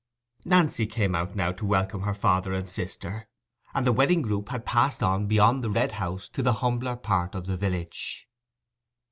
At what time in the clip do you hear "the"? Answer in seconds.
3.85-3.91, 5.63-5.69, 6.41-6.53, 7.45-7.55